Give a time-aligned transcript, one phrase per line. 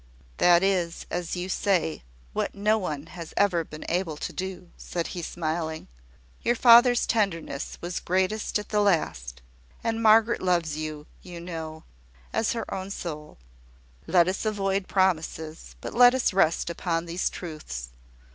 [0.37, 2.01] "That is, as you say,
[2.33, 5.87] what no one has ever been able to do," said he, smiling.
[6.41, 9.43] "Your father's tenderness was greatest at the last;
[9.83, 11.83] and Margaret loves you, you know,
[12.33, 13.37] as her own soul.
[14.07, 17.89] Let us avoid promises, but let us rest upon these truths.